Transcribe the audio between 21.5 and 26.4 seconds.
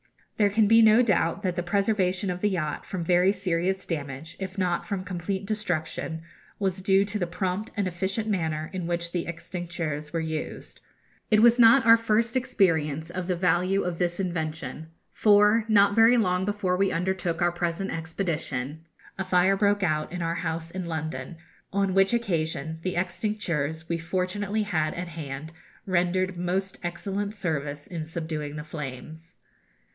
on which occasion the extincteurs we fortunately had at hand rendered